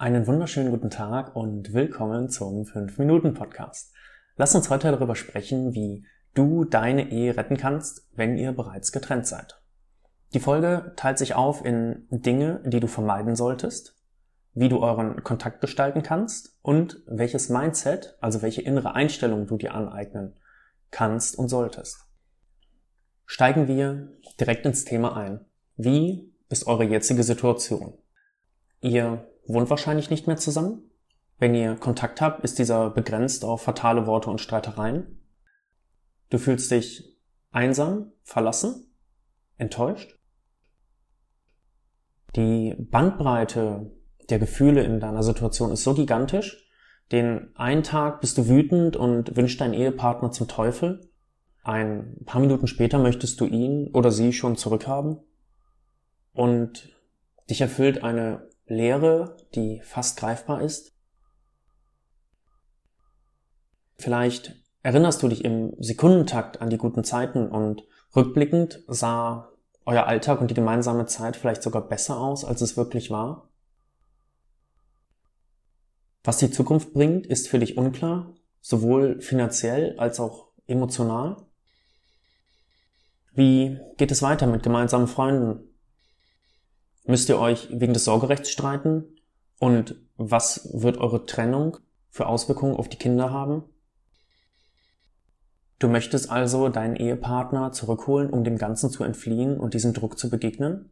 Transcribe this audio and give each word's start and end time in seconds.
Einen 0.00 0.28
wunderschönen 0.28 0.70
guten 0.70 0.90
Tag 0.90 1.34
und 1.34 1.74
willkommen 1.74 2.28
zum 2.28 2.62
5-Minuten-Podcast. 2.62 3.92
Lass 4.36 4.54
uns 4.54 4.70
heute 4.70 4.92
darüber 4.92 5.16
sprechen, 5.16 5.74
wie 5.74 6.06
du 6.34 6.64
deine 6.64 7.10
Ehe 7.10 7.36
retten 7.36 7.56
kannst, 7.56 8.06
wenn 8.14 8.36
ihr 8.36 8.52
bereits 8.52 8.92
getrennt 8.92 9.26
seid. 9.26 9.60
Die 10.34 10.38
Folge 10.38 10.92
teilt 10.94 11.18
sich 11.18 11.34
auf 11.34 11.64
in 11.64 12.06
Dinge, 12.12 12.62
die 12.64 12.78
du 12.78 12.86
vermeiden 12.86 13.34
solltest, 13.34 13.96
wie 14.54 14.68
du 14.68 14.78
euren 14.78 15.24
Kontakt 15.24 15.60
gestalten 15.60 16.04
kannst 16.04 16.56
und 16.62 17.02
welches 17.08 17.48
Mindset, 17.48 18.16
also 18.20 18.40
welche 18.40 18.62
innere 18.62 18.94
Einstellung 18.94 19.48
du 19.48 19.56
dir 19.56 19.74
aneignen 19.74 20.38
kannst 20.92 21.36
und 21.36 21.48
solltest. 21.48 22.06
Steigen 23.26 23.66
wir 23.66 24.12
direkt 24.38 24.64
ins 24.64 24.84
Thema 24.84 25.16
ein. 25.16 25.44
Wie 25.74 26.32
ist 26.50 26.68
eure 26.68 26.84
jetzige 26.84 27.24
Situation? 27.24 27.94
Ihr 28.80 29.26
wohnt 29.48 29.70
wahrscheinlich 29.70 30.10
nicht 30.10 30.26
mehr 30.26 30.36
zusammen. 30.36 30.90
Wenn 31.38 31.54
ihr 31.54 31.74
Kontakt 31.76 32.20
habt, 32.20 32.44
ist 32.44 32.58
dieser 32.58 32.90
begrenzt 32.90 33.44
auf 33.44 33.62
fatale 33.62 34.06
Worte 34.06 34.30
und 34.30 34.40
Streitereien. 34.40 35.20
Du 36.30 36.38
fühlst 36.38 36.70
dich 36.70 37.16
einsam, 37.50 38.12
verlassen, 38.22 38.92
enttäuscht. 39.56 40.18
Die 42.36 42.74
Bandbreite 42.78 43.90
der 44.28 44.38
Gefühle 44.38 44.82
in 44.82 45.00
deiner 45.00 45.22
Situation 45.22 45.72
ist 45.72 45.82
so 45.82 45.94
gigantisch, 45.94 46.68
den 47.10 47.56
einen 47.56 47.82
Tag 47.82 48.20
bist 48.20 48.36
du 48.36 48.48
wütend 48.48 48.96
und 48.96 49.34
wünschst 49.34 49.60
deinen 49.60 49.72
Ehepartner 49.72 50.30
zum 50.30 50.46
Teufel. 50.46 51.08
Ein 51.62 52.16
paar 52.26 52.40
Minuten 52.40 52.66
später 52.66 52.98
möchtest 52.98 53.40
du 53.40 53.46
ihn 53.46 53.90
oder 53.94 54.10
sie 54.10 54.32
schon 54.32 54.56
zurückhaben. 54.56 55.18
Und 56.34 56.90
dich 57.48 57.62
erfüllt 57.62 58.04
eine 58.04 58.47
Leere, 58.68 59.36
die 59.54 59.80
fast 59.82 60.18
greifbar 60.18 60.62
ist. 60.62 60.92
Vielleicht 63.96 64.54
erinnerst 64.82 65.22
du 65.22 65.28
dich 65.28 65.44
im 65.44 65.74
Sekundentakt 65.80 66.60
an 66.60 66.70
die 66.70 66.78
guten 66.78 67.04
Zeiten 67.04 67.48
und 67.48 67.82
rückblickend 68.14 68.84
sah 68.86 69.50
euer 69.84 70.06
Alltag 70.06 70.40
und 70.40 70.50
die 70.50 70.54
gemeinsame 70.54 71.06
Zeit 71.06 71.36
vielleicht 71.36 71.62
sogar 71.62 71.88
besser 71.88 72.18
aus, 72.18 72.44
als 72.44 72.60
es 72.60 72.76
wirklich 72.76 73.10
war. 73.10 73.48
Was 76.24 76.38
die 76.38 76.50
Zukunft 76.50 76.92
bringt, 76.92 77.26
ist 77.26 77.48
für 77.48 77.58
dich 77.58 77.78
unklar, 77.78 78.34
sowohl 78.60 79.20
finanziell 79.20 79.98
als 79.98 80.20
auch 80.20 80.48
emotional. 80.66 81.36
Wie 83.32 83.78
geht 83.96 84.10
es 84.10 84.20
weiter 84.20 84.46
mit 84.46 84.62
gemeinsamen 84.62 85.06
Freunden? 85.06 85.67
Müsst 87.08 87.30
ihr 87.30 87.38
euch 87.38 87.68
wegen 87.70 87.94
des 87.94 88.04
Sorgerechts 88.04 88.50
streiten? 88.50 89.02
Und 89.58 89.96
was 90.18 90.68
wird 90.74 90.98
eure 90.98 91.24
Trennung 91.24 91.78
für 92.10 92.26
Auswirkungen 92.26 92.76
auf 92.76 92.86
die 92.90 92.98
Kinder 92.98 93.30
haben? 93.30 93.64
Du 95.78 95.88
möchtest 95.88 96.30
also 96.30 96.68
deinen 96.68 96.96
Ehepartner 96.96 97.72
zurückholen, 97.72 98.28
um 98.28 98.44
dem 98.44 98.58
Ganzen 98.58 98.90
zu 98.90 99.04
entfliehen 99.04 99.58
und 99.58 99.72
diesem 99.72 99.94
Druck 99.94 100.18
zu 100.18 100.28
begegnen? 100.28 100.90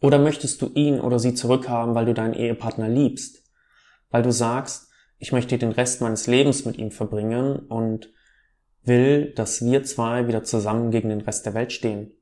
Oder 0.00 0.20
möchtest 0.20 0.62
du 0.62 0.70
ihn 0.72 1.00
oder 1.00 1.18
sie 1.18 1.34
zurückhaben, 1.34 1.96
weil 1.96 2.06
du 2.06 2.14
deinen 2.14 2.34
Ehepartner 2.34 2.88
liebst? 2.88 3.42
Weil 4.10 4.22
du 4.22 4.30
sagst, 4.30 4.88
ich 5.18 5.32
möchte 5.32 5.58
den 5.58 5.72
Rest 5.72 6.00
meines 6.00 6.28
Lebens 6.28 6.64
mit 6.64 6.78
ihm 6.78 6.92
verbringen 6.92 7.56
und 7.56 8.08
will, 8.84 9.32
dass 9.34 9.64
wir 9.64 9.82
zwei 9.82 10.28
wieder 10.28 10.44
zusammen 10.44 10.92
gegen 10.92 11.08
den 11.08 11.22
Rest 11.22 11.44
der 11.44 11.54
Welt 11.54 11.72
stehen. 11.72 12.12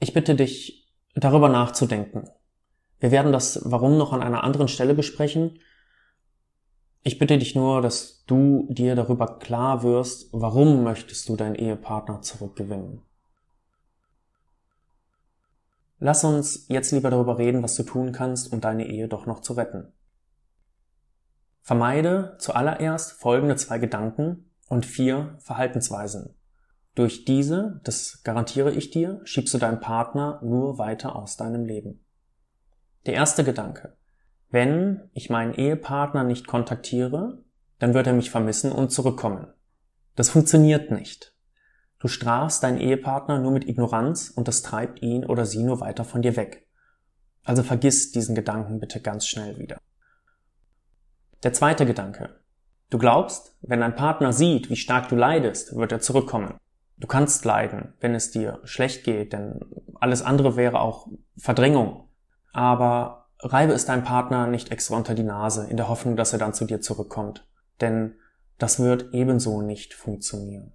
Ich 0.00 0.14
bitte 0.14 0.34
dich, 0.34 0.90
darüber 1.14 1.50
nachzudenken. 1.50 2.28
Wir 3.00 3.10
werden 3.10 3.32
das 3.32 3.60
Warum 3.64 3.98
noch 3.98 4.14
an 4.14 4.22
einer 4.22 4.42
anderen 4.42 4.68
Stelle 4.68 4.94
besprechen. 4.94 5.58
Ich 7.02 7.18
bitte 7.18 7.36
dich 7.36 7.54
nur, 7.54 7.82
dass 7.82 8.24
du 8.24 8.66
dir 8.70 8.94
darüber 8.96 9.38
klar 9.38 9.82
wirst, 9.82 10.30
warum 10.32 10.84
möchtest 10.84 11.28
du 11.28 11.36
deinen 11.36 11.54
Ehepartner 11.54 12.22
zurückgewinnen. 12.22 13.02
Lass 15.98 16.24
uns 16.24 16.66
jetzt 16.68 16.92
lieber 16.92 17.10
darüber 17.10 17.36
reden, 17.36 17.62
was 17.62 17.76
du 17.76 17.82
tun 17.82 18.12
kannst, 18.12 18.52
um 18.54 18.62
deine 18.62 18.86
Ehe 18.86 19.06
doch 19.06 19.26
noch 19.26 19.40
zu 19.40 19.52
retten. 19.52 19.92
Vermeide 21.60 22.36
zuallererst 22.38 23.12
folgende 23.12 23.56
zwei 23.56 23.78
Gedanken 23.78 24.50
und 24.68 24.86
vier 24.86 25.36
Verhaltensweisen. 25.40 26.39
Durch 26.94 27.24
diese, 27.24 27.80
das 27.84 28.22
garantiere 28.24 28.72
ich 28.72 28.90
dir, 28.90 29.20
schiebst 29.24 29.54
du 29.54 29.58
deinen 29.58 29.80
Partner 29.80 30.40
nur 30.42 30.78
weiter 30.78 31.16
aus 31.16 31.36
deinem 31.36 31.64
Leben. 31.64 32.04
Der 33.06 33.14
erste 33.14 33.44
Gedanke. 33.44 33.96
Wenn 34.50 35.08
ich 35.12 35.30
meinen 35.30 35.54
Ehepartner 35.54 36.24
nicht 36.24 36.46
kontaktiere, 36.46 37.42
dann 37.78 37.94
wird 37.94 38.06
er 38.06 38.12
mich 38.12 38.30
vermissen 38.30 38.72
und 38.72 38.90
zurückkommen. 38.90 39.46
Das 40.16 40.30
funktioniert 40.30 40.90
nicht. 40.90 41.34
Du 42.00 42.08
strafst 42.08 42.62
deinen 42.62 42.78
Ehepartner 42.78 43.38
nur 43.38 43.52
mit 43.52 43.68
Ignoranz 43.68 44.30
und 44.30 44.48
das 44.48 44.62
treibt 44.62 45.02
ihn 45.02 45.24
oder 45.24 45.46
sie 45.46 45.62
nur 45.62 45.80
weiter 45.80 46.04
von 46.04 46.22
dir 46.22 46.36
weg. 46.36 46.66
Also 47.44 47.62
vergiss 47.62 48.10
diesen 48.10 48.34
Gedanken 48.34 48.80
bitte 48.80 49.00
ganz 49.00 49.26
schnell 49.26 49.58
wieder. 49.58 49.78
Der 51.42 51.52
zweite 51.52 51.86
Gedanke. 51.86 52.40
Du 52.90 52.98
glaubst, 52.98 53.56
wenn 53.62 53.80
dein 53.80 53.94
Partner 53.94 54.32
sieht, 54.32 54.68
wie 54.68 54.76
stark 54.76 55.08
du 55.08 55.16
leidest, 55.16 55.76
wird 55.76 55.92
er 55.92 56.00
zurückkommen. 56.00 56.58
Du 57.00 57.06
kannst 57.06 57.46
leiden, 57.46 57.94
wenn 58.00 58.14
es 58.14 58.30
dir 58.30 58.60
schlecht 58.64 59.04
geht, 59.04 59.32
denn 59.32 59.60
alles 59.98 60.22
andere 60.22 60.56
wäre 60.56 60.80
auch 60.80 61.08
Verdrängung. 61.38 62.08
Aber 62.52 63.28
reibe 63.38 63.72
es 63.72 63.86
deinem 63.86 64.04
Partner 64.04 64.46
nicht 64.46 64.70
extra 64.70 64.96
unter 64.96 65.14
die 65.14 65.22
Nase, 65.22 65.66
in 65.68 65.78
der 65.78 65.88
Hoffnung, 65.88 66.16
dass 66.16 66.34
er 66.34 66.38
dann 66.38 66.52
zu 66.52 66.66
dir 66.66 66.82
zurückkommt. 66.82 67.48
Denn 67.80 68.16
das 68.58 68.78
wird 68.78 69.14
ebenso 69.14 69.62
nicht 69.62 69.94
funktionieren. 69.94 70.74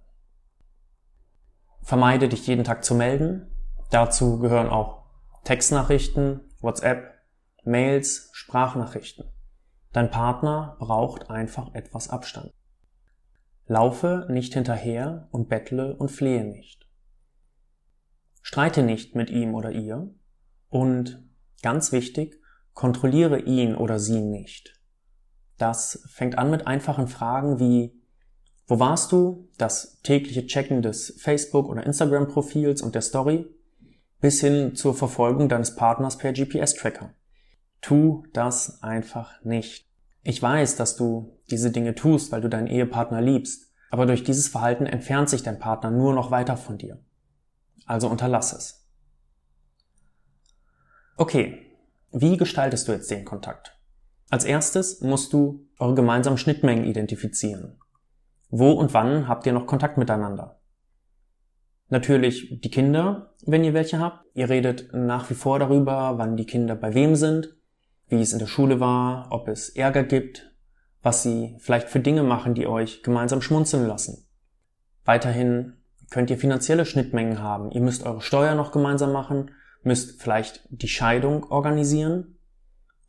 Vermeide 1.82 2.28
dich 2.28 2.44
jeden 2.48 2.64
Tag 2.64 2.84
zu 2.84 2.96
melden. 2.96 3.48
Dazu 3.92 4.40
gehören 4.40 4.68
auch 4.68 5.04
Textnachrichten, 5.44 6.40
WhatsApp, 6.60 7.14
Mails, 7.62 8.30
Sprachnachrichten. 8.32 9.26
Dein 9.92 10.10
Partner 10.10 10.76
braucht 10.80 11.30
einfach 11.30 11.72
etwas 11.74 12.10
Abstand. 12.10 12.50
Laufe 13.66 14.26
nicht 14.30 14.54
hinterher 14.54 15.28
und 15.30 15.48
bettle 15.48 15.96
und 15.96 16.10
flehe 16.10 16.44
nicht. 16.44 16.88
Streite 18.42 18.82
nicht 18.82 19.14
mit 19.14 19.30
ihm 19.30 19.54
oder 19.54 19.72
ihr 19.72 20.14
und 20.68 21.24
ganz 21.62 21.90
wichtig, 21.92 22.40
kontrolliere 22.74 23.40
ihn 23.40 23.74
oder 23.74 23.98
sie 23.98 24.20
nicht. 24.20 24.80
Das 25.58 26.06
fängt 26.12 26.38
an 26.38 26.50
mit 26.50 26.66
einfachen 26.66 27.08
Fragen 27.08 27.58
wie 27.58 27.96
wo 28.68 28.80
warst 28.80 29.12
du? 29.12 29.48
Das 29.58 30.00
tägliche 30.02 30.46
Checken 30.46 30.82
des 30.82 31.14
Facebook- 31.20 31.68
oder 31.68 31.86
Instagram-Profils 31.86 32.82
und 32.82 32.94
der 32.94 33.02
Story 33.02 33.46
bis 34.20 34.40
hin 34.40 34.74
zur 34.74 34.94
Verfolgung 34.94 35.48
deines 35.48 35.76
Partners 35.76 36.18
per 36.18 36.32
GPS-Tracker. 36.32 37.14
Tu 37.80 38.24
das 38.32 38.82
einfach 38.82 39.44
nicht. 39.44 39.88
Ich 40.28 40.42
weiß, 40.42 40.74
dass 40.74 40.96
du 40.96 41.38
diese 41.52 41.70
Dinge 41.70 41.94
tust, 41.94 42.32
weil 42.32 42.40
du 42.40 42.48
deinen 42.48 42.66
Ehepartner 42.66 43.20
liebst, 43.20 43.72
aber 43.90 44.06
durch 44.06 44.24
dieses 44.24 44.48
Verhalten 44.48 44.84
entfernt 44.84 45.28
sich 45.28 45.44
dein 45.44 45.60
Partner 45.60 45.92
nur 45.92 46.14
noch 46.14 46.32
weiter 46.32 46.56
von 46.56 46.78
dir. 46.78 46.98
Also 47.86 48.08
unterlass 48.08 48.52
es. 48.52 48.88
Okay, 51.16 51.70
wie 52.10 52.36
gestaltest 52.36 52.88
du 52.88 52.92
jetzt 52.92 53.08
den 53.08 53.24
Kontakt? 53.24 53.78
Als 54.28 54.44
erstes 54.44 55.00
musst 55.00 55.32
du 55.32 55.68
eure 55.78 55.94
gemeinsamen 55.94 56.38
Schnittmengen 56.38 56.86
identifizieren. 56.86 57.78
Wo 58.48 58.72
und 58.72 58.94
wann 58.94 59.28
habt 59.28 59.46
ihr 59.46 59.52
noch 59.52 59.68
Kontakt 59.68 59.96
miteinander? 59.96 60.58
Natürlich 61.88 62.60
die 62.60 62.70
Kinder, 62.70 63.32
wenn 63.46 63.62
ihr 63.62 63.74
welche 63.74 64.00
habt. 64.00 64.26
Ihr 64.34 64.50
redet 64.50 64.92
nach 64.92 65.30
wie 65.30 65.34
vor 65.34 65.60
darüber, 65.60 66.18
wann 66.18 66.36
die 66.36 66.46
Kinder 66.46 66.74
bei 66.74 66.94
wem 66.94 67.14
sind, 67.14 67.55
wie 68.08 68.20
es 68.20 68.32
in 68.32 68.38
der 68.38 68.46
Schule 68.46 68.80
war, 68.80 69.28
ob 69.30 69.48
es 69.48 69.68
Ärger 69.70 70.04
gibt, 70.04 70.52
was 71.02 71.22
sie 71.22 71.56
vielleicht 71.58 71.88
für 71.88 72.00
Dinge 72.00 72.22
machen, 72.22 72.54
die 72.54 72.66
euch 72.66 73.02
gemeinsam 73.02 73.40
schmunzeln 73.40 73.86
lassen. 73.86 74.26
Weiterhin 75.04 75.74
könnt 76.10 76.30
ihr 76.30 76.38
finanzielle 76.38 76.86
Schnittmengen 76.86 77.40
haben. 77.40 77.70
Ihr 77.70 77.80
müsst 77.80 78.04
eure 78.04 78.20
Steuer 78.20 78.54
noch 78.54 78.72
gemeinsam 78.72 79.12
machen, 79.12 79.50
müsst 79.82 80.20
vielleicht 80.20 80.66
die 80.70 80.88
Scheidung 80.88 81.44
organisieren, 81.44 82.38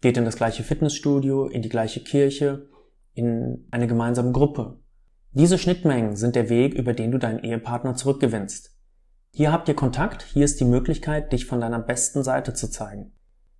geht 0.01 0.17
in 0.17 0.25
das 0.25 0.35
gleiche 0.35 0.63
Fitnessstudio, 0.63 1.47
in 1.47 1.61
die 1.61 1.69
gleiche 1.69 2.03
Kirche, 2.03 2.69
in 3.13 3.67
eine 3.71 3.87
gemeinsame 3.87 4.31
Gruppe. 4.31 4.79
Diese 5.31 5.57
Schnittmengen 5.57 6.15
sind 6.15 6.35
der 6.35 6.49
Weg, 6.49 6.73
über 6.73 6.93
den 6.93 7.11
du 7.11 7.17
deinen 7.17 7.43
Ehepartner 7.43 7.95
zurückgewinnst. 7.95 8.75
Hier 9.31 9.51
habt 9.51 9.67
ihr 9.67 9.75
Kontakt, 9.75 10.23
hier 10.23 10.45
ist 10.45 10.59
die 10.59 10.65
Möglichkeit, 10.65 11.31
dich 11.31 11.45
von 11.45 11.61
deiner 11.61 11.79
besten 11.79 12.23
Seite 12.23 12.53
zu 12.53 12.69
zeigen. 12.69 13.11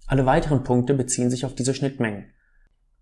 Alle 0.07 0.25
weiteren 0.25 0.63
Punkte 0.63 0.94
beziehen 0.94 1.30
sich 1.30 1.45
auf 1.45 1.54
diese 1.54 1.74
Schnittmengen. 1.74 2.31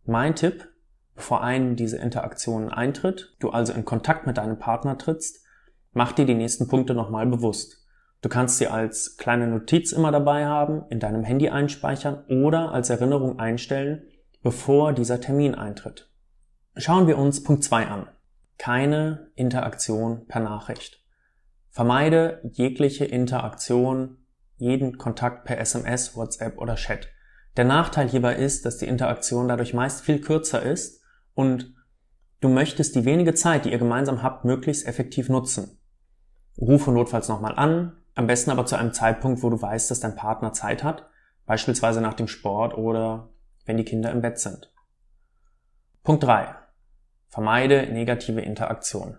Mein 0.06 0.36
Tipp, 0.36 0.68
bevor 1.14 1.44
einen 1.44 1.76
diese 1.76 1.98
Interaktionen 1.98 2.70
eintritt, 2.70 3.36
du 3.40 3.52
also 3.52 3.74
in 3.74 3.86
Kontakt 3.86 4.26
mit 4.26 4.38
deinem 4.38 4.58
Partner 4.58 4.98
trittst, 4.98 5.46
mach 5.94 6.12
dir 6.12 6.26
die 6.26 6.34
nächsten 6.34 6.68
Punkte 6.68 6.96
nochmal 6.96 7.28
bewusst. 7.28 7.86
Du 8.22 8.30
kannst 8.30 8.58
sie 8.58 8.68
als 8.68 9.18
kleine 9.18 9.48
Notiz 9.48 9.92
immer 9.92 10.12
dabei 10.12 10.48
haben, 10.48 10.84
in 10.90 11.00
deinem 11.00 11.24
Handy 11.24 11.50
einspeichern 11.50 12.26
oder 12.26 12.72
als 12.72 12.90
Erinnerung 12.90 13.38
einstellen, 13.38 14.08
bevor 14.42 14.94
dieser 14.94 15.22
Termin 15.22 15.54
eintritt. 15.54 16.10
Schauen 16.76 17.06
wir 17.06 17.20
uns 17.20 17.44
Punkt 17.44 17.64
2 17.64 17.86
an. 17.86 18.10
Keine 18.58 19.32
Interaktion 19.36 20.26
per 20.26 20.42
Nachricht. 20.42 21.04
Vermeide 21.70 22.42
jegliche 22.52 23.06
Interaktion, 23.06 24.25
jeden 24.58 24.98
Kontakt 24.98 25.46
per 25.46 25.60
SMS, 25.60 26.16
WhatsApp 26.16 26.58
oder 26.58 26.76
Chat. 26.76 27.10
Der 27.58 27.66
Nachteil 27.66 28.10
hierbei 28.10 28.36
ist, 28.36 28.66
dass 28.66 28.78
die 28.78 28.88
Interaktion 28.88 29.48
dadurch 29.48 29.74
meist 29.74 30.02
viel 30.02 30.20
kürzer 30.20 30.62
ist 30.62 31.02
und 31.34 31.74
du 32.42 32.50
möchtest 32.50 32.96
die 32.96 33.06
wenige 33.06 33.34
Zeit, 33.34 33.66
die 33.66 33.72
ihr 33.72 33.78
gemeinsam 33.78 34.24
habt, 34.24 34.46
möglichst 34.46 34.86
effektiv 34.86 35.30
nutzen. 35.30 35.80
Rufe 36.58 36.92
notfalls 36.92 37.30
nochmal 37.30 37.56
an, 37.56 37.98
am 38.14 38.28
besten 38.28 38.52
aber 38.52 38.66
zu 38.66 38.76
einem 38.76 38.94
Zeitpunkt, 38.94 39.44
wo 39.44 39.50
du 39.50 39.62
weißt, 39.62 39.92
dass 39.92 40.00
dein 40.00 40.16
Partner 40.16 40.54
Zeit 40.54 40.84
hat, 40.84 41.10
beispielsweise 41.46 42.02
nach 42.02 42.14
dem 42.14 42.28
Sport 42.28 42.78
oder 42.78 43.30
wenn 43.66 43.78
die 43.78 43.84
Kinder 43.84 44.12
im 44.12 44.22
Bett 44.22 44.40
sind. 44.40 44.72
Punkt 46.04 46.24
3. 46.24 46.56
Vermeide 47.30 47.92
negative 47.92 48.42
Interaktion. 48.42 49.18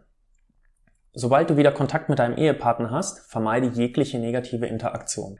Sobald 1.19 1.49
du 1.49 1.57
wieder 1.57 1.73
Kontakt 1.73 2.11
mit 2.11 2.19
deinem 2.19 2.37
Ehepartner 2.37 2.91
hast, 2.91 3.31
vermeide 3.31 3.69
jegliche 3.69 4.19
negative 4.19 4.67
Interaktion. 4.67 5.39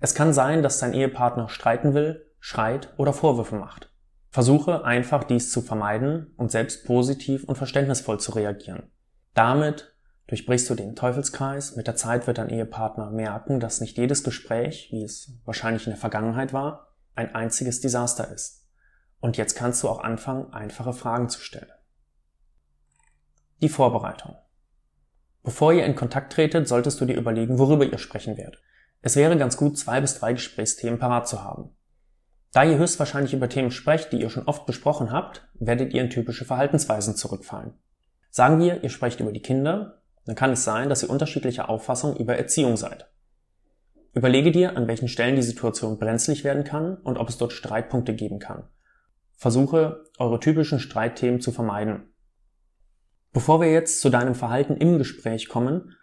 Es 0.00 0.14
kann 0.14 0.32
sein, 0.32 0.62
dass 0.62 0.78
dein 0.78 0.94
Ehepartner 0.94 1.50
streiten 1.50 1.92
will, 1.92 2.24
schreit 2.40 2.94
oder 2.96 3.12
Vorwürfe 3.12 3.56
macht. 3.56 3.92
Versuche 4.30 4.86
einfach 4.86 5.22
dies 5.24 5.52
zu 5.52 5.60
vermeiden 5.60 6.32
und 6.38 6.50
selbst 6.50 6.86
positiv 6.86 7.44
und 7.44 7.58
verständnisvoll 7.58 8.20
zu 8.20 8.32
reagieren. 8.32 8.90
Damit 9.34 9.92
Durchbrichst 10.28 10.70
du 10.70 10.74
den 10.74 10.96
Teufelskreis, 10.96 11.76
mit 11.76 11.86
der 11.86 11.96
Zeit 11.96 12.26
wird 12.26 12.38
dein 12.38 12.48
Ehepartner 12.48 13.10
merken, 13.10 13.60
dass 13.60 13.82
nicht 13.82 13.98
jedes 13.98 14.24
Gespräch, 14.24 14.88
wie 14.90 15.02
es 15.02 15.38
wahrscheinlich 15.44 15.86
in 15.86 15.90
der 15.90 16.00
Vergangenheit 16.00 16.54
war, 16.54 16.94
ein 17.14 17.34
einziges 17.34 17.82
Desaster 17.82 18.32
ist. 18.32 18.66
Und 19.20 19.36
jetzt 19.36 19.56
kannst 19.56 19.82
du 19.82 19.90
auch 19.90 20.02
anfangen, 20.02 20.50
einfache 20.54 20.94
Fragen 20.94 21.28
zu 21.28 21.38
stellen. 21.40 21.70
Die 23.60 23.68
Vorbereitung. 23.68 24.36
Bevor 25.42 25.72
ihr 25.72 25.84
in 25.84 25.96
Kontakt 25.96 26.32
tretet, 26.32 26.68
solltest 26.68 27.00
du 27.00 27.04
dir 27.04 27.16
überlegen, 27.16 27.58
worüber 27.58 27.84
ihr 27.84 27.98
sprechen 27.98 28.36
werdet. 28.36 28.62
Es 29.00 29.16
wäre 29.16 29.36
ganz 29.36 29.56
gut, 29.56 29.76
zwei 29.76 30.00
bis 30.00 30.18
drei 30.18 30.32
Gesprächsthemen 30.32 30.98
parat 30.98 31.26
zu 31.26 31.42
haben. 31.42 31.70
Da 32.52 32.64
ihr 32.64 32.78
höchstwahrscheinlich 32.78 33.32
über 33.32 33.48
Themen 33.48 33.70
sprecht, 33.70 34.12
die 34.12 34.20
ihr 34.20 34.30
schon 34.30 34.46
oft 34.46 34.66
besprochen 34.66 35.10
habt, 35.10 35.48
werdet 35.54 35.94
ihr 35.94 36.02
in 36.02 36.10
typische 36.10 36.44
Verhaltensweisen 36.44 37.16
zurückfallen. 37.16 37.72
Sagen 38.30 38.60
wir, 38.60 38.84
ihr 38.84 38.90
sprecht 38.90 39.20
über 39.20 39.32
die 39.32 39.42
Kinder, 39.42 40.02
dann 40.26 40.36
kann 40.36 40.52
es 40.52 40.62
sein, 40.62 40.88
dass 40.88 41.02
ihr 41.02 41.10
unterschiedlicher 41.10 41.68
Auffassung 41.68 42.16
über 42.16 42.36
Erziehung 42.36 42.76
seid. 42.76 43.08
Überlege 44.14 44.52
dir, 44.52 44.76
an 44.76 44.86
welchen 44.86 45.08
Stellen 45.08 45.36
die 45.36 45.42
Situation 45.42 45.98
brenzlig 45.98 46.44
werden 46.44 46.64
kann 46.64 46.96
und 46.98 47.18
ob 47.18 47.30
es 47.30 47.38
dort 47.38 47.52
Streitpunkte 47.52 48.14
geben 48.14 48.38
kann. 48.38 48.64
Versuche, 49.36 50.04
eure 50.18 50.38
typischen 50.38 50.78
Streitthemen 50.78 51.40
zu 51.40 51.50
vermeiden. 51.50 52.11
Bevor 53.32 53.60
wir 53.62 53.72
jetzt 53.72 54.00
zu 54.00 54.10
deinem 54.10 54.34
Verhalten 54.34 54.76
im 54.76 54.98
Gespräch 54.98 55.48
kommen, 55.48 55.94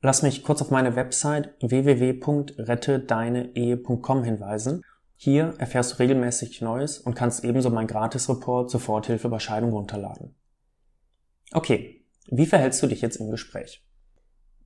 lass 0.00 0.22
mich 0.22 0.42
kurz 0.42 0.62
auf 0.62 0.70
meine 0.70 0.96
Website 0.96 1.54
www.rettedeineehe.com 1.60 4.24
hinweisen. 4.24 4.82
Hier 5.14 5.54
erfährst 5.58 5.92
du 5.92 5.98
regelmäßig 6.00 6.60
Neues 6.60 6.98
und 6.98 7.14
kannst 7.14 7.44
ebenso 7.44 7.70
mein 7.70 7.86
Gratis-Report 7.86 8.68
Soforthilfe 8.68 9.28
bei 9.28 9.38
Scheidung 9.38 9.70
runterladen. 9.70 10.34
Okay, 11.52 12.04
wie 12.26 12.46
verhältst 12.46 12.82
du 12.82 12.88
dich 12.88 13.00
jetzt 13.00 13.14
im 13.16 13.30
Gespräch? 13.30 13.86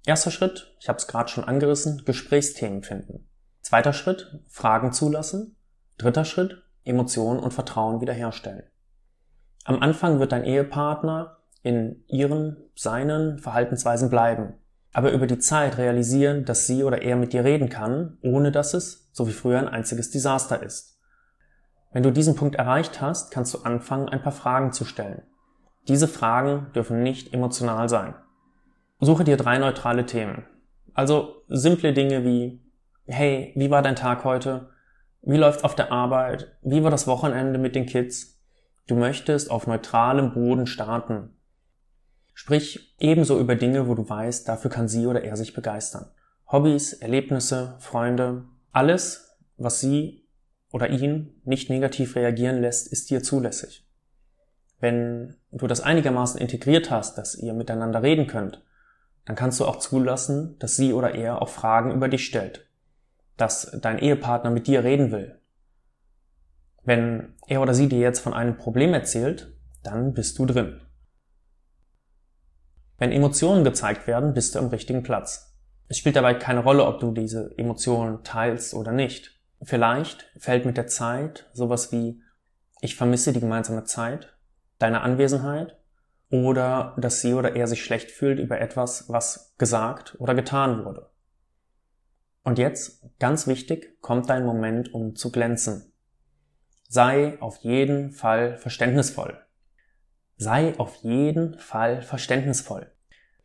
Erster 0.06 0.30
Schritt, 0.30 0.74
ich 0.80 0.88
habe 0.88 0.96
es 0.96 1.08
gerade 1.08 1.28
schon 1.28 1.44
angerissen, 1.44 2.02
Gesprächsthemen 2.06 2.82
finden. 2.82 3.28
Zweiter 3.60 3.92
Schritt, 3.92 4.40
Fragen 4.48 4.92
zulassen. 4.92 5.56
Dritter 5.98 6.24
Schritt, 6.24 6.62
Emotionen 6.84 7.40
und 7.40 7.52
Vertrauen 7.52 8.00
wiederherstellen. 8.00 8.62
Am 9.64 9.82
Anfang 9.82 10.18
wird 10.20 10.32
dein 10.32 10.44
Ehepartner 10.44 11.36
in 11.66 12.04
ihren, 12.06 12.56
seinen 12.76 13.40
Verhaltensweisen 13.40 14.08
bleiben, 14.08 14.54
aber 14.92 15.10
über 15.10 15.26
die 15.26 15.40
Zeit 15.40 15.78
realisieren, 15.78 16.44
dass 16.44 16.68
sie 16.68 16.84
oder 16.84 17.02
er 17.02 17.16
mit 17.16 17.32
dir 17.32 17.42
reden 17.42 17.68
kann, 17.68 18.18
ohne 18.22 18.52
dass 18.52 18.72
es, 18.72 19.10
so 19.10 19.26
wie 19.26 19.32
früher, 19.32 19.58
ein 19.58 19.68
einziges 19.68 20.12
Desaster 20.12 20.62
ist. 20.62 21.00
Wenn 21.92 22.04
du 22.04 22.12
diesen 22.12 22.36
Punkt 22.36 22.54
erreicht 22.54 23.00
hast, 23.00 23.32
kannst 23.32 23.52
du 23.52 23.58
anfangen, 23.58 24.08
ein 24.08 24.22
paar 24.22 24.30
Fragen 24.30 24.70
zu 24.70 24.84
stellen. 24.84 25.22
Diese 25.88 26.06
Fragen 26.06 26.68
dürfen 26.72 27.02
nicht 27.02 27.34
emotional 27.34 27.88
sein. 27.88 28.14
Suche 29.00 29.24
dir 29.24 29.36
drei 29.36 29.58
neutrale 29.58 30.06
Themen. 30.06 30.44
Also 30.94 31.42
simple 31.48 31.92
Dinge 31.92 32.24
wie, 32.24 32.62
hey, 33.06 33.52
wie 33.56 33.70
war 33.70 33.82
dein 33.82 33.96
Tag 33.96 34.22
heute? 34.22 34.70
Wie 35.22 35.36
läuft's 35.36 35.64
auf 35.64 35.74
der 35.74 35.90
Arbeit? 35.90 36.56
Wie 36.62 36.84
war 36.84 36.92
das 36.92 37.08
Wochenende 37.08 37.58
mit 37.58 37.74
den 37.74 37.86
Kids? 37.86 38.40
Du 38.86 38.94
möchtest 38.94 39.50
auf 39.50 39.66
neutralem 39.66 40.32
Boden 40.32 40.68
starten. 40.68 41.35
Sprich 42.38 42.94
ebenso 42.98 43.40
über 43.40 43.54
Dinge, 43.54 43.88
wo 43.88 43.94
du 43.94 44.06
weißt, 44.06 44.46
dafür 44.46 44.70
kann 44.70 44.88
sie 44.88 45.06
oder 45.06 45.24
er 45.24 45.38
sich 45.38 45.54
begeistern. 45.54 46.10
Hobbys, 46.52 46.92
Erlebnisse, 46.92 47.76
Freunde, 47.78 48.44
alles, 48.72 49.38
was 49.56 49.80
sie 49.80 50.28
oder 50.70 50.90
ihn 50.90 51.40
nicht 51.44 51.70
negativ 51.70 52.14
reagieren 52.14 52.60
lässt, 52.60 52.92
ist 52.92 53.08
dir 53.08 53.22
zulässig. 53.22 53.88
Wenn 54.80 55.36
du 55.50 55.66
das 55.66 55.80
einigermaßen 55.80 56.38
integriert 56.38 56.90
hast, 56.90 57.16
dass 57.16 57.36
ihr 57.36 57.54
miteinander 57.54 58.02
reden 58.02 58.26
könnt, 58.26 58.62
dann 59.24 59.34
kannst 59.34 59.58
du 59.58 59.64
auch 59.64 59.78
zulassen, 59.78 60.58
dass 60.58 60.76
sie 60.76 60.92
oder 60.92 61.14
er 61.14 61.40
auch 61.40 61.48
Fragen 61.48 61.90
über 61.90 62.10
dich 62.10 62.26
stellt, 62.26 62.68
dass 63.38 63.78
dein 63.80 63.98
Ehepartner 63.98 64.50
mit 64.50 64.66
dir 64.66 64.84
reden 64.84 65.10
will. 65.10 65.40
Wenn 66.84 67.32
er 67.46 67.62
oder 67.62 67.72
sie 67.72 67.88
dir 67.88 68.00
jetzt 68.00 68.20
von 68.20 68.34
einem 68.34 68.58
Problem 68.58 68.92
erzählt, 68.92 69.56
dann 69.82 70.12
bist 70.12 70.38
du 70.38 70.44
drin. 70.44 70.82
Wenn 72.98 73.12
Emotionen 73.12 73.64
gezeigt 73.64 74.06
werden, 74.06 74.34
bist 74.34 74.54
du 74.54 74.58
am 74.58 74.68
richtigen 74.68 75.02
Platz. 75.02 75.54
Es 75.88 75.98
spielt 75.98 76.16
dabei 76.16 76.34
keine 76.34 76.60
Rolle, 76.60 76.84
ob 76.84 77.00
du 77.00 77.12
diese 77.12 77.52
Emotionen 77.56 78.24
teilst 78.24 78.74
oder 78.74 78.92
nicht. 78.92 79.40
Vielleicht 79.62 80.30
fällt 80.36 80.66
mit 80.66 80.76
der 80.76 80.86
Zeit 80.86 81.48
sowas 81.52 81.92
wie 81.92 82.22
ich 82.80 82.96
vermisse 82.96 83.32
die 83.32 83.40
gemeinsame 83.40 83.84
Zeit 83.84 84.36
deine 84.78 85.00
Anwesenheit 85.00 85.78
oder 86.30 86.94
dass 86.98 87.20
sie 87.20 87.34
oder 87.34 87.56
er 87.56 87.66
sich 87.66 87.82
schlecht 87.82 88.10
fühlt 88.10 88.38
über 88.38 88.60
etwas, 88.60 89.08
was 89.08 89.54
gesagt 89.58 90.16
oder 90.18 90.34
getan 90.34 90.84
wurde. 90.84 91.10
Und 92.42 92.58
jetzt, 92.58 93.02
ganz 93.18 93.46
wichtig, 93.46 94.00
kommt 94.02 94.28
dein 94.28 94.44
Moment, 94.44 94.92
um 94.92 95.16
zu 95.16 95.32
glänzen. 95.32 95.92
Sei 96.88 97.40
auf 97.40 97.56
jeden 97.58 98.12
Fall 98.12 98.56
verständnisvoll. 98.58 99.45
Sei 100.36 100.78
auf 100.78 100.96
jeden 100.96 101.58
Fall 101.58 102.02
verständnisvoll. 102.02 102.90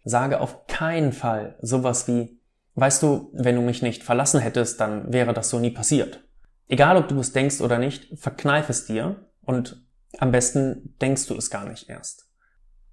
Sage 0.04 0.42
auf 0.42 0.68
keinen 0.68 1.14
Fall 1.14 1.58
sowas 1.62 2.08
wie, 2.08 2.40
weißt 2.76 3.04
du, 3.04 3.30
wenn 3.34 3.56
du 3.56 3.62
mich 3.62 3.82
nicht 3.82 4.04
verlassen 4.04 4.40
hättest, 4.40 4.80
dann 4.80 5.14
wäre 5.14 5.34
das 5.34 5.50
so 5.50 5.60
nie 5.60 5.72
passiert. 5.72 6.24
Egal 6.68 6.98
ob 6.98 7.08
du 7.08 7.20
es 7.20 7.34
denkst 7.34 7.62
oder 7.62 7.78
nicht, 7.78 8.18
verkneif 8.20 8.70
es 8.70 8.86
dir 8.86 9.28
und 9.42 9.86
am 10.18 10.32
besten 10.32 10.96
denkst 11.02 11.28
du 11.28 11.36
es 11.36 11.50
gar 11.50 11.68
nicht 11.68 11.90
erst. 11.90 12.30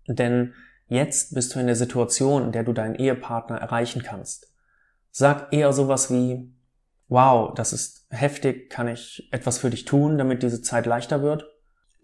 Denn 0.06 0.54
jetzt 0.86 1.34
bist 1.34 1.54
du 1.54 1.60
in 1.60 1.66
der 1.66 1.76
Situation, 1.76 2.44
in 2.44 2.52
der 2.52 2.64
du 2.64 2.72
deinen 2.72 2.94
Ehepartner 2.94 3.58
erreichen 3.58 4.02
kannst. 4.02 4.52
Sag 5.10 5.52
eher 5.52 5.72
sowas 5.72 6.12
wie, 6.12 6.52
wow, 7.08 7.52
das 7.54 7.72
ist 7.72 8.06
heftig, 8.10 8.70
kann 8.70 8.88
ich 8.88 9.28
etwas 9.32 9.58
für 9.58 9.70
dich 9.70 9.84
tun, 9.84 10.18
damit 10.18 10.42
diese 10.42 10.62
Zeit 10.62 10.86
leichter 10.86 11.22
wird? 11.22 11.46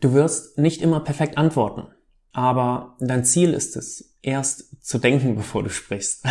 Du 0.05 0.13
wirst 0.13 0.59
nicht 0.59 0.83
immer 0.83 1.01
perfekt 1.01 1.39
antworten, 1.39 1.87
aber 2.35 2.95
dein 3.01 3.25
Ziel 3.25 3.55
ist 3.55 3.75
es, 3.75 4.19
erst 4.21 4.85
zu 4.85 4.99
denken, 4.99 5.35
bevor 5.37 5.63
du 5.63 5.71
sprichst. 5.71 6.27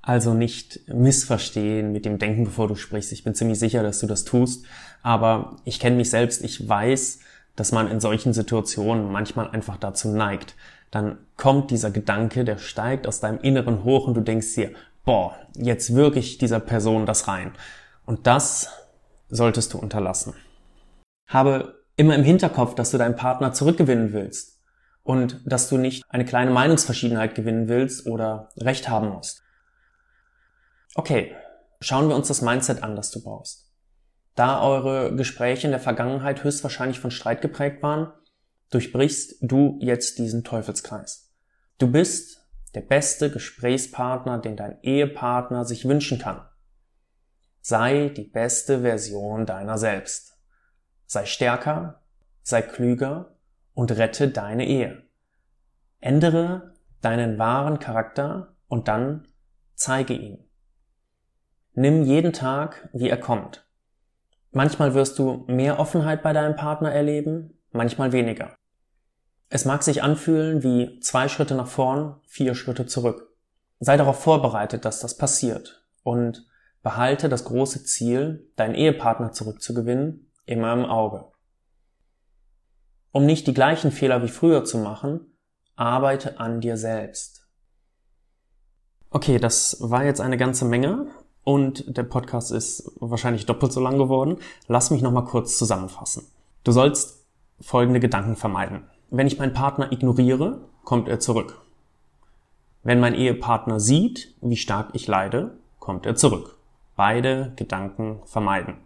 Also 0.00 0.32
nicht 0.32 0.88
missverstehen 0.88 1.92
mit 1.92 2.06
dem 2.06 2.18
Denken, 2.18 2.44
bevor 2.44 2.68
du 2.68 2.74
sprichst. 2.74 3.12
Ich 3.12 3.22
bin 3.22 3.34
ziemlich 3.34 3.58
sicher, 3.58 3.82
dass 3.82 4.00
du 4.00 4.06
das 4.06 4.24
tust. 4.24 4.64
Aber 5.02 5.56
ich 5.66 5.78
kenne 5.78 5.96
mich 5.96 6.08
selbst. 6.08 6.42
Ich 6.42 6.66
weiß, 6.66 7.18
dass 7.54 7.70
man 7.70 7.86
in 7.86 8.00
solchen 8.00 8.32
Situationen 8.32 9.12
manchmal 9.12 9.50
einfach 9.50 9.76
dazu 9.76 10.08
neigt. 10.08 10.54
Dann 10.90 11.18
kommt 11.36 11.70
dieser 11.70 11.90
Gedanke, 11.90 12.44
der 12.46 12.56
steigt 12.56 13.06
aus 13.06 13.20
deinem 13.20 13.40
Inneren 13.40 13.84
hoch 13.84 14.06
und 14.06 14.14
du 14.14 14.22
denkst 14.22 14.54
dir, 14.54 14.72
boah, 15.04 15.36
jetzt 15.54 15.94
wirklich 15.94 16.38
dieser 16.38 16.60
Person 16.60 17.04
das 17.04 17.28
rein. 17.28 17.52
Und 18.06 18.26
das 18.26 18.70
solltest 19.28 19.74
du 19.74 19.78
unterlassen. 19.78 20.32
Habe 21.28 21.79
immer 22.00 22.14
im 22.14 22.24
Hinterkopf, 22.24 22.74
dass 22.74 22.90
du 22.90 22.98
deinen 22.98 23.14
Partner 23.14 23.52
zurückgewinnen 23.52 24.14
willst 24.14 24.58
und 25.02 25.42
dass 25.44 25.68
du 25.68 25.76
nicht 25.76 26.02
eine 26.08 26.24
kleine 26.24 26.50
Meinungsverschiedenheit 26.50 27.34
gewinnen 27.34 27.68
willst 27.68 28.06
oder 28.06 28.48
Recht 28.56 28.88
haben 28.88 29.10
musst. 29.10 29.42
Okay, 30.94 31.36
schauen 31.82 32.08
wir 32.08 32.16
uns 32.16 32.28
das 32.28 32.40
Mindset 32.40 32.82
an, 32.82 32.96
das 32.96 33.10
du 33.10 33.22
brauchst. 33.22 33.70
Da 34.34 34.62
eure 34.62 35.14
Gespräche 35.14 35.66
in 35.66 35.72
der 35.72 35.80
Vergangenheit 35.80 36.42
höchstwahrscheinlich 36.42 36.98
von 36.98 37.10
Streit 37.10 37.42
geprägt 37.42 37.82
waren, 37.82 38.10
durchbrichst 38.70 39.36
du 39.42 39.78
jetzt 39.82 40.18
diesen 40.18 40.42
Teufelskreis. 40.42 41.30
Du 41.76 41.86
bist 41.86 42.48
der 42.74 42.80
beste 42.80 43.30
Gesprächspartner, 43.30 44.38
den 44.38 44.56
dein 44.56 44.80
Ehepartner 44.80 45.66
sich 45.66 45.86
wünschen 45.86 46.18
kann. 46.18 46.48
Sei 47.60 48.08
die 48.08 48.24
beste 48.24 48.80
Version 48.80 49.44
deiner 49.44 49.76
selbst. 49.76 50.29
Sei 51.12 51.26
stärker, 51.26 52.02
sei 52.40 52.62
klüger 52.62 53.34
und 53.74 53.90
rette 53.90 54.28
deine 54.28 54.64
Ehe. 54.68 55.02
Ändere 55.98 56.74
deinen 57.00 57.36
wahren 57.36 57.80
Charakter 57.80 58.54
und 58.68 58.86
dann 58.86 59.26
zeige 59.74 60.14
ihn. 60.14 60.38
Nimm 61.72 62.04
jeden 62.04 62.32
Tag, 62.32 62.88
wie 62.92 63.08
er 63.08 63.16
kommt. 63.16 63.66
Manchmal 64.52 64.94
wirst 64.94 65.18
du 65.18 65.44
mehr 65.48 65.80
Offenheit 65.80 66.22
bei 66.22 66.32
deinem 66.32 66.54
Partner 66.54 66.92
erleben, 66.92 67.58
manchmal 67.72 68.12
weniger. 68.12 68.54
Es 69.48 69.64
mag 69.64 69.82
sich 69.82 70.04
anfühlen 70.04 70.62
wie 70.62 71.00
zwei 71.00 71.26
Schritte 71.26 71.56
nach 71.56 71.66
vorn, 71.66 72.20
vier 72.28 72.54
Schritte 72.54 72.86
zurück. 72.86 73.34
Sei 73.80 73.96
darauf 73.96 74.22
vorbereitet, 74.22 74.84
dass 74.84 75.00
das 75.00 75.16
passiert 75.16 75.84
und 76.04 76.46
behalte 76.84 77.28
das 77.28 77.46
große 77.46 77.82
Ziel, 77.82 78.48
deinen 78.54 78.76
Ehepartner 78.76 79.32
zurückzugewinnen, 79.32 80.29
immer 80.50 80.72
im 80.72 80.84
Auge. 80.84 81.24
Um 83.12 83.26
nicht 83.26 83.46
die 83.46 83.54
gleichen 83.54 83.92
Fehler 83.92 84.22
wie 84.22 84.28
früher 84.28 84.64
zu 84.64 84.78
machen, 84.78 85.20
arbeite 85.76 86.38
an 86.38 86.60
dir 86.60 86.76
selbst. 86.76 87.48
Okay, 89.10 89.38
das 89.38 89.78
war 89.80 90.04
jetzt 90.04 90.20
eine 90.20 90.36
ganze 90.36 90.64
Menge 90.64 91.06
und 91.42 91.96
der 91.96 92.04
Podcast 92.04 92.52
ist 92.52 92.92
wahrscheinlich 93.00 93.46
doppelt 93.46 93.72
so 93.72 93.80
lang 93.80 93.98
geworden. 93.98 94.38
Lass 94.68 94.90
mich 94.90 95.02
nochmal 95.02 95.24
kurz 95.24 95.56
zusammenfassen. 95.58 96.26
Du 96.62 96.72
sollst 96.72 97.26
folgende 97.60 98.00
Gedanken 98.00 98.36
vermeiden. 98.36 98.84
Wenn 99.10 99.26
ich 99.26 99.38
meinen 99.38 99.52
Partner 99.52 99.90
ignoriere, 99.90 100.60
kommt 100.84 101.08
er 101.08 101.18
zurück. 101.18 101.60
Wenn 102.82 103.00
mein 103.00 103.14
Ehepartner 103.14 103.80
sieht, 103.80 104.36
wie 104.40 104.56
stark 104.56 104.90
ich 104.92 105.06
leide, 105.06 105.58
kommt 105.78 106.06
er 106.06 106.14
zurück. 106.14 106.56
Beide 106.94 107.52
Gedanken 107.56 108.20
vermeiden. 108.24 108.76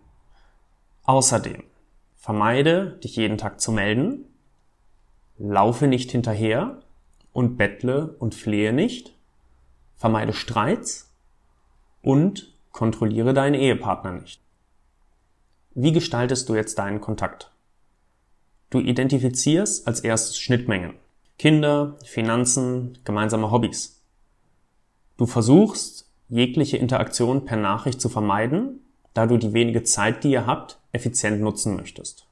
Außerdem 1.05 1.63
vermeide, 2.17 2.99
dich 3.05 3.17
jeden 3.17 3.39
Tag 3.39 3.61
zu 3.61 3.73
melden, 3.73 4.25
laufe 5.39 5.87
nicht 5.87 6.11
hinterher 6.11 6.81
und 7.33 7.57
bettle 7.57 8.17
und 8.19 8.35
flehe 8.35 8.73
nicht, 8.73 9.15
vermeide 9.97 10.33
Streits 10.33 11.13
und 12.03 12.55
kontrolliere 12.73 13.35
deinen 13.35 13.55
Ehepartner 13.55 14.13
nicht. 14.13 14.41
Wie 15.75 15.93
gestaltest 15.93 16.49
du 16.49 16.55
jetzt 16.55 16.79
deinen 16.79 17.01
Kontakt? 17.01 17.51
Du 18.71 18.81
identifizierst 18.81 19.87
als 19.87 20.01
erstes 20.01 20.39
Schnittmengen. 20.39 20.95
Kinder, 21.39 21.97
Finanzen, 22.05 22.99
gemeinsame 23.05 23.51
Hobbys. 23.51 24.01
Du 25.17 25.27
versuchst, 25.27 26.09
jegliche 26.29 26.77
Interaktion 26.77 27.45
per 27.45 27.57
Nachricht 27.57 28.01
zu 28.01 28.09
vermeiden, 28.09 28.81
da 29.13 29.27
du 29.27 29.37
die 29.37 29.53
wenige 29.53 29.83
Zeit, 29.83 30.25
die 30.25 30.31
ihr 30.31 30.47
habt, 30.47 30.79
effizient 30.95 31.41
nutzen 31.41 31.77
möchtest. 31.77 32.27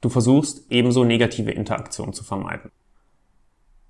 Du 0.00 0.08
versuchst 0.08 0.70
ebenso 0.70 1.04
negative 1.04 1.50
Interaktion 1.50 2.12
zu 2.12 2.24
vermeiden. 2.24 2.70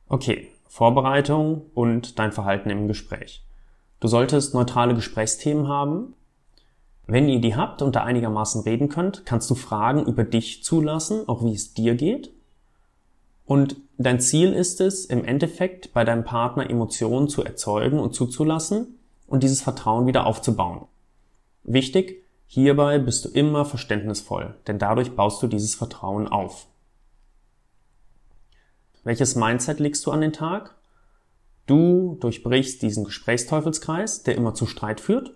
Okay, 0.09 0.51
Vorbereitung 0.69 1.63
und 1.75 2.19
dein 2.19 2.33
Verhalten 2.33 2.71
im 2.71 2.87
Gespräch. 2.87 3.43
Du 4.01 4.09
solltest 4.09 4.55
neutrale 4.55 4.95
Gesprächsthemen 4.95 5.69
haben, 5.69 6.15
wenn 7.07 7.29
ihr 7.29 7.41
die 7.41 7.55
habt 7.55 7.83
und 7.83 7.95
da 7.95 8.03
einigermaßen 8.03 8.63
reden 8.63 8.89
könnt, 8.89 9.25
kannst 9.27 9.49
du 9.49 9.55
Fragen 9.55 10.07
über 10.07 10.25
dich 10.25 10.65
zulassen, 10.65 11.29
auch 11.29 11.45
wie 11.45 11.55
es 11.55 11.73
dir 11.73 11.95
geht. 11.95 12.33
Und 13.45 13.77
dein 13.97 14.19
Ziel 14.19 14.53
ist 14.53 14.81
es, 14.81 15.05
im 15.05 15.25
Endeffekt 15.25 15.93
bei 15.93 16.05
deinem 16.05 16.25
Partner 16.25 16.69
Emotionen 16.69 17.29
zu 17.29 17.45
erzeugen 17.45 18.01
und 18.01 18.13
zuzulassen 18.13 18.99
und 19.29 19.45
dieses 19.45 19.63
Vertrauen 19.63 20.09
wieder 20.09 20.27
aufzubauen. 20.27 20.87
Wichtig, 21.63 22.25
hierbei 22.47 22.99
bist 22.99 23.25
du 23.25 23.29
immer 23.29 23.65
verständnisvoll, 23.65 24.55
denn 24.67 24.79
dadurch 24.79 25.15
baust 25.15 25.43
du 25.43 25.47
dieses 25.47 25.75
Vertrauen 25.75 26.29
auf. 26.29 26.67
Welches 29.05 29.37
Mindset 29.37 29.79
legst 29.81 30.05
du 30.07 30.11
an 30.11 30.21
den 30.21 30.33
Tag? 30.33 30.75
Du 31.67 32.17
durchbrichst 32.21 32.83
diesen 32.83 33.05
Gesprächsteufelskreis, 33.05 34.23
der 34.23 34.37
immer 34.37 34.55
zu 34.55 34.67
Streit 34.67 35.01
führt 35.01 35.33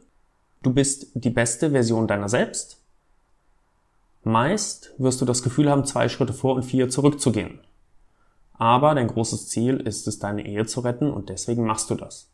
Du 0.63 0.75
bist 0.75 1.07
die 1.15 1.31
beste 1.31 1.71
Version 1.71 2.07
deiner 2.07 2.29
selbst. 2.29 2.83
Meist 4.23 4.93
wirst 4.99 5.23
du 5.23 5.25
das 5.25 5.43
Gefühl 5.43 5.71
haben, 5.71 5.87
zwei 5.87 6.11
Schritte 6.11 6.35
vor 6.35 6.55
und 6.55 6.65
vier 6.65 6.91
zurückzugehen. 6.91 7.61
Aber 8.53 8.95
dein 8.95 9.09
großes 9.09 9.49
Ziel 9.49 9.77
ist 9.77 10.07
es, 10.07 10.19
deine 10.19 10.45
Ehe 10.45 10.67
zu 10.67 10.81
retten 10.81 11.11
und 11.11 11.31
deswegen 11.31 11.65
machst 11.65 11.89
du 11.89 11.95
das. 11.95 12.29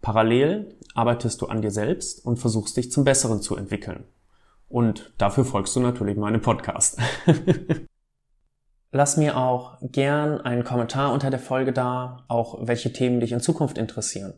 Parallel 0.00 0.76
arbeitest 0.94 1.42
du 1.42 1.46
an 1.46 1.62
dir 1.62 1.70
selbst 1.70 2.24
und 2.24 2.38
versuchst 2.38 2.76
dich 2.76 2.90
zum 2.90 3.04
Besseren 3.04 3.42
zu 3.42 3.56
entwickeln. 3.56 4.04
Und 4.68 5.12
dafür 5.18 5.44
folgst 5.44 5.74
du 5.76 5.80
natürlich 5.80 6.16
meinem 6.16 6.40
Podcast. 6.40 6.98
Lass 8.92 9.16
mir 9.16 9.36
auch 9.36 9.78
gern 9.82 10.40
einen 10.40 10.64
Kommentar 10.64 11.12
unter 11.12 11.30
der 11.30 11.38
Folge 11.38 11.72
da, 11.72 12.24
auch 12.28 12.66
welche 12.66 12.92
Themen 12.92 13.20
dich 13.20 13.32
in 13.32 13.40
Zukunft 13.40 13.78
interessieren. 13.78 14.34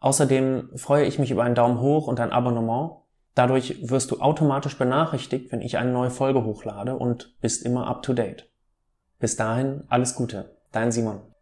Außerdem 0.00 0.70
freue 0.76 1.04
ich 1.04 1.18
mich 1.18 1.30
über 1.30 1.44
einen 1.44 1.54
Daumen 1.54 1.80
hoch 1.80 2.06
und 2.06 2.20
ein 2.20 2.32
Abonnement. 2.32 3.02
Dadurch 3.34 3.88
wirst 3.88 4.10
du 4.10 4.20
automatisch 4.20 4.76
benachrichtigt, 4.76 5.52
wenn 5.52 5.62
ich 5.62 5.78
eine 5.78 5.92
neue 5.92 6.10
Folge 6.10 6.44
hochlade 6.44 6.96
und 6.96 7.36
bist 7.40 7.64
immer 7.64 7.86
up 7.86 8.02
to 8.02 8.12
date. 8.12 8.50
Bis 9.18 9.36
dahin 9.36 9.84
alles 9.88 10.14
Gute, 10.14 10.56
dein 10.72 10.90
Simon. 10.90 11.29